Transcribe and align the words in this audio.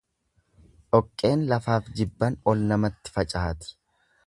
Dhoqqeen 0.95 1.43
lafaaf 1.51 1.93
jibban 1.99 2.39
ol 2.53 2.65
namatti 2.73 3.17
facaati. 3.21 3.73